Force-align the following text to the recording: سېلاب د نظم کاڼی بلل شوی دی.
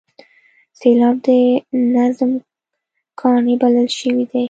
سېلاب 0.79 1.15
د 1.25 1.27
نظم 1.95 2.31
کاڼی 3.19 3.55
بلل 3.61 3.87
شوی 3.97 4.23
دی. 4.29 4.39